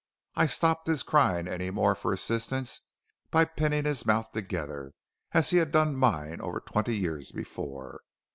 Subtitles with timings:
[0.35, 2.81] I stopped his crying any more for assistance
[3.29, 4.93] by pinning his mouth together,
[5.31, 8.01] as he had done mine over twenty years before.